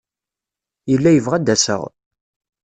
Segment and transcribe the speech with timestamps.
[0.91, 1.81] Yella yebɣa ad d-aseɣ.